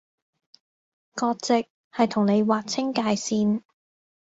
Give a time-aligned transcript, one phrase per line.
[1.13, 3.61] 割蓆係同你劃清界線